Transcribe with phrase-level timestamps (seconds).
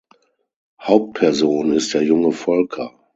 [0.81, 2.99] Hauptperson ist der Junge Volker.